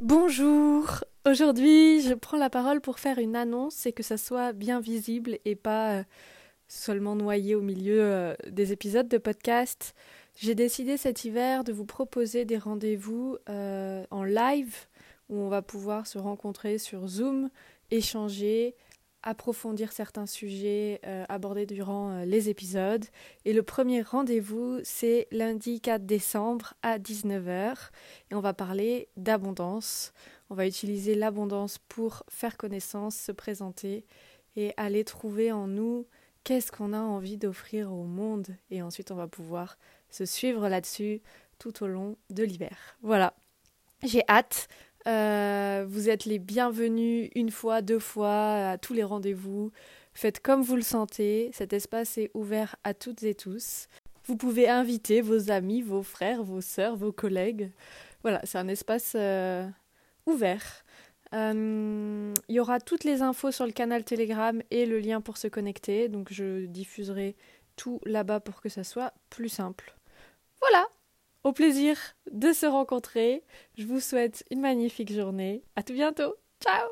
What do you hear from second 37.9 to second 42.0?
au monde. Et ensuite, on va pouvoir se suivre là-dessus tout au